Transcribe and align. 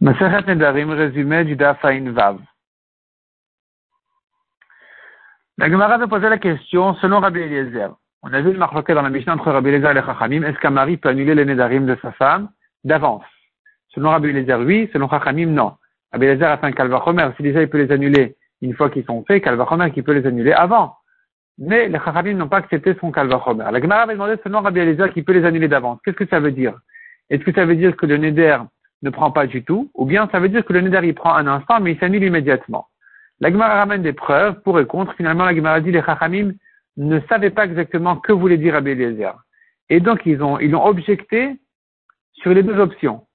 Maseret 0.00 0.46
Nedarim, 0.46 0.90
résumé 0.90 1.44
du 1.44 1.56
Dafain 1.56 2.12
Vav. 2.12 2.38
La 5.56 5.68
Gemara 5.68 5.98
veut 5.98 6.06
poser 6.06 6.28
la 6.28 6.38
question 6.38 6.94
selon 6.94 7.18
Rabbi 7.18 7.40
Eliezer. 7.40 7.88
On 8.22 8.32
a 8.32 8.40
vu 8.40 8.52
le 8.52 8.58
marloquet 8.58 8.94
dans 8.94 9.02
la 9.02 9.10
Mishnah 9.10 9.34
entre 9.34 9.50
Rabbi 9.50 9.70
Eliezer 9.70 9.90
et 9.90 9.94
les 9.94 10.02
Chachamim. 10.02 10.44
Est-ce 10.44 10.58
qu'un 10.60 10.70
mari 10.70 10.98
peut 10.98 11.08
annuler 11.08 11.34
les 11.34 11.44
Nedarim 11.44 11.84
de 11.84 11.98
sa 12.00 12.12
femme 12.12 12.48
d'avance? 12.84 13.24
Selon 13.88 14.10
Rabbi 14.10 14.28
Eliezer, 14.28 14.60
oui. 14.60 14.88
Selon 14.92 15.08
Chachamim, 15.08 15.46
non. 15.46 15.72
Rabbi 16.12 16.26
Eliezer 16.26 16.46
a 16.46 16.58
fait 16.58 16.66
un 16.66 16.72
calvachomer. 16.72 17.30
Si 17.36 17.42
déjà 17.42 17.60
il 17.60 17.68
peut 17.68 17.82
les 17.82 17.90
annuler 17.90 18.36
une 18.62 18.74
fois 18.74 18.90
qu'ils 18.90 19.04
sont 19.04 19.24
faits, 19.24 19.42
calvachomer 19.42 19.90
qui 19.90 20.02
peut 20.02 20.12
les 20.12 20.24
annuler 20.28 20.52
avant. 20.52 20.94
Mais 21.58 21.88
les 21.88 21.98
Chachamim 21.98 22.34
n'ont 22.34 22.48
pas 22.48 22.58
accepté 22.58 22.94
son 23.00 23.10
calvachomer. 23.10 23.64
La 23.72 23.80
Gemara 23.80 24.02
avait 24.02 24.12
demandé 24.12 24.36
selon 24.44 24.60
Rabbi 24.60 24.78
Eliezer 24.78 25.12
qui 25.12 25.22
peut 25.22 25.32
les 25.32 25.44
annuler 25.44 25.66
d'avance. 25.66 25.98
Qu'est-ce 26.04 26.16
que 26.16 26.26
ça 26.26 26.38
veut 26.38 26.52
dire? 26.52 26.78
Est-ce 27.30 27.42
que 27.42 27.52
ça 27.52 27.64
veut 27.64 27.74
dire 27.74 27.96
que 27.96 28.06
le 28.06 28.16
Neder 28.16 28.58
ne 29.02 29.10
prend 29.10 29.30
pas 29.30 29.46
du 29.46 29.64
tout, 29.64 29.90
ou 29.94 30.04
bien 30.04 30.28
ça 30.32 30.40
veut 30.40 30.48
dire 30.48 30.64
que 30.64 30.72
le 30.72 30.80
Neder 30.80 31.06
il 31.06 31.14
prend 31.14 31.34
un 31.34 31.46
instant, 31.46 31.80
mais 31.80 31.92
il 31.92 31.98
s'annule 31.98 32.24
immédiatement. 32.24 32.88
La 33.40 33.50
Gemara 33.50 33.76
ramène 33.76 34.02
des 34.02 34.12
preuves 34.12 34.60
pour 34.62 34.80
et 34.80 34.86
contre. 34.86 35.14
Finalement, 35.14 35.44
la 35.44 35.54
Gemara 35.54 35.80
dit 35.80 35.92
les 35.92 36.02
Chachamim 36.02 36.54
ne 36.96 37.20
savaient 37.28 37.50
pas 37.50 37.64
exactement 37.64 38.16
que 38.16 38.32
voulait 38.32 38.56
dire 38.56 38.74
Rabbi. 38.74 38.96
Et 39.90 40.00
donc, 40.00 40.22
ils 40.26 40.42
ont, 40.42 40.58
ils 40.58 40.74
ont 40.74 40.84
objecté 40.84 41.56
sur 42.34 42.52
les 42.52 42.62
deux 42.62 42.78
options. 42.78 43.26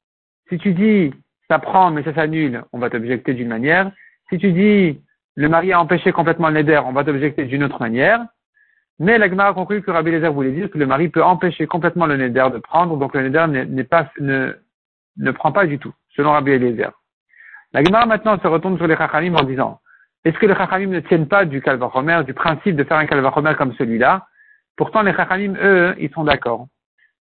Si 0.49 0.57
tu 0.57 0.73
dis, 0.73 1.13
ça 1.49 1.59
prend, 1.59 1.91
mais 1.91 2.03
ça 2.03 2.13
s'annule, 2.13 2.63
on 2.73 2.79
va 2.79 2.89
t'objecter 2.89 3.33
d'une 3.33 3.47
manière. 3.47 3.91
Si 4.29 4.37
tu 4.37 4.51
dis, 4.51 5.01
le 5.35 5.49
mari 5.49 5.71
a 5.71 5.79
empêché 5.79 6.11
complètement 6.11 6.49
le 6.49 6.55
Neder, 6.55 6.81
on 6.85 6.91
va 6.91 7.03
t'objecter 7.03 7.45
d'une 7.45 7.63
autre 7.63 7.79
manière. 7.79 8.25
Mais 8.99 9.17
la 9.17 9.29
Gemara 9.29 9.49
a 9.49 9.53
conclu 9.53 9.81
que 9.81 9.91
Rabbi 9.91 10.09
Eliezer 10.09 10.31
voulait 10.31 10.51
dire 10.51 10.69
que 10.69 10.77
le 10.77 10.85
mari 10.85 11.09
peut 11.09 11.23
empêcher 11.23 11.65
complètement 11.65 12.05
le 12.05 12.17
Neder 12.17 12.47
de 12.53 12.59
prendre, 12.59 12.97
donc 12.97 13.15
le 13.15 13.29
Neder 13.29 13.65
n'est 13.65 13.83
pas, 13.83 14.11
ne, 14.19 14.53
ne 15.17 15.31
prend 15.31 15.51
pas 15.51 15.65
du 15.65 15.79
tout, 15.79 15.93
selon 16.15 16.31
Rabbi 16.31 16.51
Eliezer. 16.51 16.91
La 17.73 17.83
Gemara 17.83 18.05
maintenant 18.05 18.39
se 18.39 18.47
retourne 18.47 18.77
sur 18.77 18.87
les 18.87 18.95
Chachamim 18.95 19.35
en 19.35 19.43
disant, 19.43 19.79
est-ce 20.25 20.37
que 20.37 20.45
les 20.45 20.55
Chachamim 20.55 20.87
ne 20.87 20.99
tiennent 21.01 21.27
pas 21.27 21.45
du 21.45 21.61
Kalvachomer, 21.61 22.23
du 22.23 22.33
principe 22.33 22.75
de 22.75 22.83
faire 22.83 22.97
un 22.97 23.05
Kalvachomer 23.05 23.55
comme 23.57 23.73
celui-là? 23.73 24.25
Pourtant, 24.77 25.01
les 25.01 25.13
Chachamim, 25.13 25.55
eux, 25.61 25.95
ils 25.99 26.11
sont 26.11 26.23
d'accord 26.23 26.67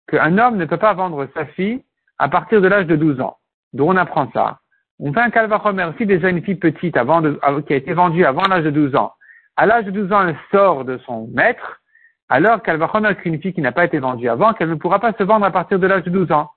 qu'un 0.09 0.39
homme 0.39 0.56
ne 0.56 0.65
peut 0.65 0.77
pas 0.77 0.92
vendre 0.92 1.27
sa 1.34 1.47
fille 1.47 1.83
à 2.19 2.28
partir 2.28 2.61
de 2.61 2.69
l'âge 2.69 2.87
de 2.87 2.97
12 2.97 3.20
ans. 3.20 3.39
D'où 3.73 3.84
on 3.84 3.97
apprend 3.97 4.31
ça 4.33 4.59
On 4.98 5.12
fait 5.12 5.20
un 5.20 5.31
Kalvachomer, 5.31 5.91
si 5.97 6.05
déjà 6.05 6.28
une 6.28 6.43
fille 6.43 6.56
petite 6.56 6.97
avant 6.97 7.20
de, 7.20 7.41
qui 7.67 7.72
a 7.72 7.77
été 7.77 7.93
vendue 7.93 8.25
avant 8.25 8.43
l'âge 8.43 8.65
de 8.65 8.70
12 8.70 8.97
ans, 8.97 9.12
à 9.56 9.67
l'âge 9.67 9.84
de 9.84 9.91
12 9.91 10.12
ans, 10.12 10.28
elle 10.28 10.37
sort 10.50 10.84
de 10.84 10.98
son 10.98 11.28
maître, 11.33 11.81
alors 12.28 12.62
Kalvachomer 12.62 13.15
qu'une 13.17 13.41
fille 13.41 13.55
qui 13.55 13.61
n'a 13.61 13.72
pas 13.72 13.84
été 13.84 13.98
vendue 13.98 14.28
avant, 14.28 14.53
qu'elle 14.53 14.70
ne 14.70 14.75
pourra 14.75 14.98
pas 14.98 15.12
se 15.12 15.22
vendre 15.22 15.47
à 15.47 15.50
partir 15.50 15.78
de 15.78 15.87
l'âge 15.87 16.03
de 16.03 16.11
12 16.11 16.33
ans. 16.33 16.50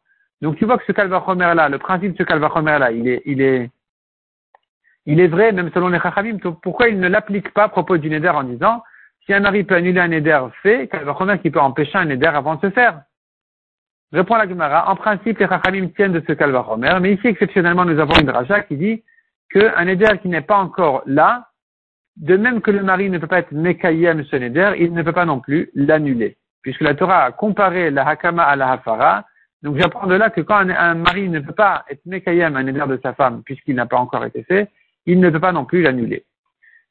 Donc 0.44 0.58
tu 0.58 0.66
vois 0.66 0.78
que 0.78 0.84
ce 0.86 0.92
Kalvachomer-là, 0.92 1.70
le 1.70 1.78
principe 1.78 2.12
de 2.12 2.18
ce 2.18 2.24
Kalvachomer-là, 2.24 2.92
il 2.92 3.08
est, 3.08 3.22
il 3.26 3.42
est, 3.42 3.72
il 5.06 5.22
est 5.22 5.28
vrai, 5.28 5.54
même 5.54 5.72
selon 5.74 5.88
les 5.88 6.02
Chachamim, 6.02 6.38
pourquoi 6.62 6.90
il 6.90 7.00
ne 7.00 7.08
l'applique 7.08 7.54
pas 7.54 7.64
à 7.64 7.70
propos 7.70 7.96
du 7.96 8.10
Neder 8.10 8.28
en 8.28 8.44
disant, 8.44 8.84
si 9.26 9.34
un 9.34 9.40
mari 9.40 9.64
peut 9.64 9.76
annuler 9.76 10.02
un 10.02 10.10
Neder 10.10 10.42
fait, 10.62 10.90
Kalvachomer 10.90 11.40
qui 11.40 11.50
peut 11.50 11.62
empêcher 11.62 11.98
un 11.98 12.04
Neder 12.04 12.28
avant 12.28 12.56
de 12.56 12.60
se 12.60 12.72
faire? 12.72 13.04
Répond 14.12 14.36
la 14.36 14.46
Gemara, 14.46 14.92
en 14.92 14.98
principe, 14.98 15.40
les 15.40 15.48
Chachamim 15.48 15.88
tiennent 15.96 16.12
de 16.12 16.22
ce 16.28 16.34
Kalvachomer, 16.34 16.98
mais 17.00 17.14
ici, 17.14 17.26
exceptionnellement, 17.26 17.86
nous 17.86 17.98
avons 17.98 18.20
une 18.20 18.30
Raja 18.30 18.64
qui 18.64 18.76
dit 18.76 19.02
qu'un 19.50 19.86
Neder 19.86 20.18
qui 20.22 20.28
n'est 20.28 20.42
pas 20.42 20.58
encore 20.58 21.04
là, 21.06 21.48
de 22.18 22.36
même 22.36 22.60
que 22.60 22.72
le 22.72 22.84
mari 22.84 23.10
ne 23.10 23.18
peut 23.18 23.28
pas 23.28 23.40
être 23.40 23.54
Mekayem 23.54 24.26
ce 24.26 24.36
Neder, 24.36 24.74
il 24.78 24.94
ne 24.94 25.04
peut 25.04 25.14
pas 25.14 25.24
non 25.24 25.40
plus 25.40 25.70
l'annuler. 25.74 26.36
Puisque 26.64 26.82
la 26.82 26.96
Torah 26.96 27.24
a 27.24 27.32
comparé 27.32 27.92
la 27.92 28.06
Hakama 28.06 28.44
à 28.44 28.58
la 28.58 28.74
Hafara, 28.74 29.24
donc 29.64 29.78
j'apprends 29.78 30.08
de 30.08 30.16
là 30.16 30.30
que 30.30 30.42
quand 30.42 30.70
un, 30.70 30.94
mari 30.94 31.30
ne 31.30 31.40
peut 31.40 31.54
pas 31.54 31.86
être 31.90 32.06
Mekayem 32.06 32.56
un 32.58 32.68
éder 32.68 32.84
de 32.86 33.00
sa 33.02 33.14
femme, 33.14 33.44
puisqu'il 33.44 33.76
n'a 33.76 33.86
pas 33.86 33.98
encore 33.98 34.26
été 34.26 34.44
fait, 34.44 34.70
il 35.06 35.20
ne 35.22 35.30
peut 35.30 35.40
pas 35.40 35.54
non 35.54 35.66
plus 35.66 35.82
l'annuler. 35.82 36.26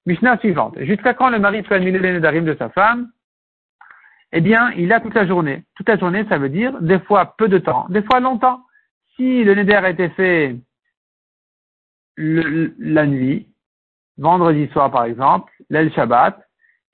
Mishnah 0.07 0.39
suivante. 0.39 0.75
Jusqu'à 0.81 1.15
quand 1.15 1.29
le 1.29 1.39
mari 1.39 1.63
peut 1.63 1.75
annuler 1.75 1.99
les 1.99 2.13
Nédarim 2.13 2.45
de 2.45 2.57
sa 2.59 2.71
femme? 2.71 3.11
Eh 4.33 4.41
bien, 4.41 4.73
il 4.73 4.93
a 4.93 5.01
toute 5.01 5.15
la 5.15 5.27
journée. 5.27 5.63
Toute 5.77 5.89
la 5.89 5.99
journée, 5.99 6.25
ça 6.29 6.39
veut 6.39 6.49
dire 6.49 6.81
des 6.81 6.99
fois 7.01 7.35
peu 7.37 7.49
de 7.49 7.59
temps, 7.59 7.87
des 7.91 8.03
fois 8.03 8.21
longtemps. 8.21 8.65
Si 9.17 9.45
le 9.45 9.55
Néder 9.55 9.75
a 9.75 9.91
été 9.91 10.09
fait 10.09 10.57
la 12.17 13.07
nuit, 13.07 13.49
vendredi 14.17 14.67
soir 14.69 14.91
par 14.91 15.05
exemple, 15.05 15.53
l'El 15.69 15.93
Shabbat, 15.93 16.39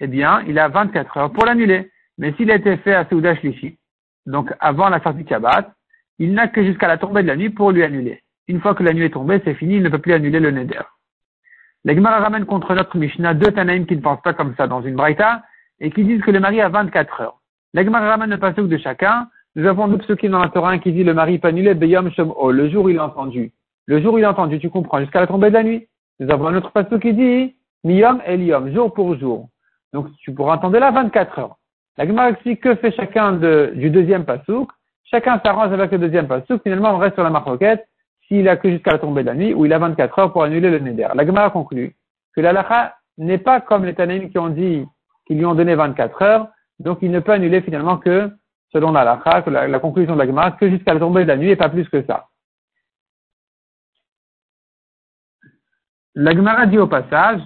eh 0.00 0.06
bien, 0.08 0.42
il 0.48 0.58
a 0.58 0.68
24 0.68 1.16
heures 1.16 1.32
pour 1.32 1.46
l'annuler. 1.46 1.90
Mais 2.18 2.32
s'il 2.32 2.50
a 2.50 2.56
été 2.56 2.76
fait 2.78 2.94
à 2.94 3.08
Souda 3.08 3.36
Shlishi, 3.36 3.78
donc 4.26 4.52
avant 4.60 4.88
la 4.88 5.00
sortie 5.00 5.26
Shabbat, 5.26 5.72
il 6.18 6.32
n'a 6.32 6.48
que 6.48 6.64
jusqu'à 6.64 6.88
la 6.88 6.98
tombée 6.98 7.22
de 7.22 7.28
la 7.28 7.36
nuit 7.36 7.50
pour 7.50 7.70
lui 7.70 7.82
annuler. 7.82 8.22
Une 8.48 8.60
fois 8.60 8.74
que 8.74 8.82
la 8.82 8.92
nuit 8.92 9.04
est 9.04 9.10
tombée, 9.10 9.40
c'est 9.44 9.54
fini, 9.54 9.76
il 9.76 9.82
ne 9.82 9.88
peut 9.88 9.98
plus 9.98 10.12
annuler 10.12 10.40
le 10.40 10.50
Neder. 10.50 10.80
La 11.84 11.94
Gemara 11.94 12.18
ramène 12.18 12.44
contre 12.44 12.74
notre 12.74 12.96
Mishnah 12.96 13.34
deux 13.34 13.52
Tanaïm 13.52 13.86
qui 13.86 13.96
ne 13.96 14.00
pensent 14.00 14.22
pas 14.22 14.34
comme 14.34 14.54
ça 14.56 14.66
dans 14.66 14.82
une 14.82 14.96
Braïta 14.96 15.42
et 15.80 15.90
qui 15.90 16.04
disent 16.04 16.22
que 16.22 16.30
le 16.30 16.40
mari 16.40 16.60
a 16.60 16.68
24 16.68 17.20
heures. 17.20 17.40
La 17.72 17.84
Gemara 17.84 18.08
ramène 18.08 18.30
le 18.30 18.38
pasuk 18.38 18.68
de 18.68 18.76
chacun. 18.78 19.28
Nous 19.54 19.66
avons 19.66 19.86
deux 19.88 19.98
psukim 19.98 20.30
dans 20.30 20.42
la 20.42 20.48
Torah 20.48 20.76
qui 20.78 20.92
dit 20.92 21.04
le 21.04 21.14
mari 21.14 21.38
peut 21.38 21.48
annuler 21.48 21.74
Beyom 21.74 22.10
Shom'o, 22.10 22.50
le 22.50 22.68
jour 22.68 22.90
il 22.90 22.98
a 22.98 23.04
entendu. 23.04 23.52
Le 23.86 24.02
jour 24.02 24.14
où 24.14 24.18
il 24.18 24.24
a 24.24 24.30
entendu, 24.30 24.58
tu 24.58 24.70
comprends, 24.70 25.00
jusqu'à 25.00 25.20
la 25.20 25.26
tombée 25.26 25.48
de 25.48 25.54
la 25.54 25.62
nuit. 25.62 25.86
Nous 26.20 26.30
avons 26.30 26.48
un 26.48 26.56
autre 26.56 26.72
pasuk 26.72 27.00
qui 27.00 27.14
dit 27.14 27.54
Miyom 27.84 28.20
Eliom, 28.26 28.74
jour 28.74 28.92
pour 28.92 29.16
jour. 29.16 29.48
Donc 29.92 30.08
tu 30.18 30.34
pourras 30.34 30.56
entendre 30.56 30.78
là 30.78 30.90
24 30.90 31.38
heures. 31.38 31.56
La 31.96 32.06
Gemara 32.06 32.30
explique 32.30 32.60
que 32.60 32.74
fait 32.74 32.92
chacun 32.92 33.32
du 33.32 33.90
deuxième 33.90 34.24
pasouk. 34.24 34.70
Chacun 35.10 35.40
s'arrange 35.44 35.72
avec 35.72 35.90
le 35.90 35.98
deuxième 35.98 36.28
pasouk. 36.28 36.62
Finalement, 36.62 36.94
on 36.94 36.98
reste 36.98 37.14
sur 37.14 37.24
la 37.24 37.30
marroquette 37.30 37.88
s'il 38.26 38.48
a 38.48 38.56
que 38.56 38.70
jusqu'à 38.70 38.92
la 38.92 38.98
tombée 38.98 39.22
de 39.22 39.28
la 39.28 39.34
nuit 39.34 39.54
ou 39.54 39.64
il 39.64 39.72
a 39.72 39.78
24 39.78 40.18
heures 40.18 40.32
pour 40.32 40.42
annuler 40.42 40.70
le 40.70 40.78
neder. 40.80 41.08
La 41.14 41.24
Gemara 41.24 41.50
conclut 41.50 41.96
que 42.34 42.40
l'alacha 42.40 42.96
n'est 43.16 43.38
pas 43.38 43.60
comme 43.60 43.84
les 43.84 43.94
Tanaïm 43.94 44.30
qui 44.30 44.38
ont 44.38 44.50
dit 44.50 44.84
qu'ils 45.26 45.38
lui 45.38 45.46
ont 45.46 45.54
donné 45.54 45.74
24 45.74 46.22
heures, 46.22 46.48
donc 46.78 46.98
il 47.00 47.10
ne 47.10 47.20
peut 47.20 47.32
annuler 47.32 47.62
finalement 47.62 47.96
que, 47.96 48.30
selon 48.72 48.92
l'alacha, 48.92 49.42
que 49.42 49.50
la, 49.50 49.80
conclusion 49.80 50.12
de 50.12 50.18
la 50.18 50.26
Gemara, 50.26 50.52
que 50.52 50.68
jusqu'à 50.68 50.92
la 50.94 51.00
tombée 51.00 51.22
de 51.22 51.28
la 51.28 51.36
nuit 51.36 51.50
et 51.50 51.56
pas 51.56 51.70
plus 51.70 51.88
que 51.88 52.04
ça. 52.04 52.28
La 56.14 56.32
Gemara 56.32 56.66
dit 56.66 56.78
au 56.78 56.86
passage, 56.86 57.40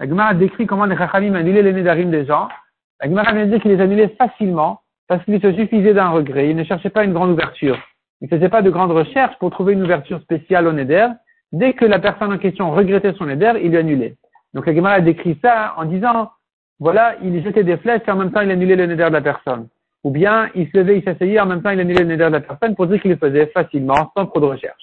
la 0.00 0.08
Gemara 0.08 0.34
décrit 0.34 0.66
comment 0.66 0.86
les 0.86 0.96
Chachamim 0.96 1.34
annulaient 1.34 1.62
les 1.62 1.72
Nedarim 1.72 2.10
des 2.10 2.24
gens 2.24 2.48
la 3.02 3.08
Gemara 3.08 3.32
vient 3.32 3.46
de 3.46 3.50
dire 3.50 3.60
qu'il 3.60 3.72
les 3.72 3.80
annulait 3.82 4.14
facilement 4.16 4.81
parce 5.12 5.26
qu'il 5.26 5.42
se 5.42 5.52
suffisait 5.52 5.92
d'un 5.92 6.08
regret. 6.08 6.48
Il 6.48 6.56
ne 6.56 6.64
cherchait 6.64 6.88
pas 6.88 7.04
une 7.04 7.12
grande 7.12 7.32
ouverture. 7.32 7.78
Il 8.22 8.30
ne 8.30 8.34
faisait 8.34 8.48
pas 8.48 8.62
de 8.62 8.70
grandes 8.70 8.92
recherches 8.92 9.36
pour 9.38 9.50
trouver 9.50 9.74
une 9.74 9.82
ouverture 9.82 10.22
spéciale 10.22 10.66
au 10.66 10.72
Neder. 10.72 11.08
Dès 11.52 11.74
que 11.74 11.84
la 11.84 11.98
personne 11.98 12.32
en 12.32 12.38
question 12.38 12.70
regrettait 12.70 13.12
son 13.12 13.26
Neder, 13.26 13.52
il 13.62 13.72
lui 13.72 13.76
annulait. 13.76 14.16
Donc 14.54 14.66
la 14.66 14.74
Gemara 14.74 15.02
décrit 15.02 15.38
ça 15.42 15.74
en 15.76 15.84
disant, 15.84 16.30
voilà, 16.80 17.16
il 17.22 17.44
jetait 17.44 17.62
des 17.62 17.76
flèches 17.76 18.00
et 18.08 18.10
en 18.10 18.16
même 18.16 18.32
temps 18.32 18.40
il 18.40 18.50
annulait 18.50 18.74
le 18.74 18.86
Neder 18.86 19.04
de 19.04 19.12
la 19.12 19.20
personne. 19.20 19.68
Ou 20.02 20.10
bien 20.10 20.48
il 20.54 20.66
se 20.70 20.78
levait, 20.78 20.96
il 20.96 21.04
s'asseyait, 21.04 21.40
en 21.40 21.46
même 21.46 21.60
temps 21.60 21.68
il 21.68 21.80
annulait 21.80 22.04
le 22.04 22.08
Neder 22.08 22.24
de 22.24 22.32
la 22.32 22.40
personne 22.40 22.74
pour 22.74 22.86
dire 22.86 22.98
qu'il 23.02 23.10
le 23.10 23.18
faisait 23.18 23.48
facilement, 23.48 24.10
sans 24.16 24.24
trop 24.24 24.40
de 24.40 24.46
recherche. 24.46 24.78